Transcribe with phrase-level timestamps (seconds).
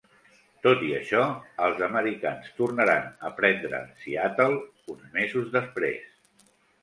[0.67, 1.19] Tot i això,
[1.65, 4.59] els americans tornaran a prendre Seattle
[4.95, 6.49] uns mesos després.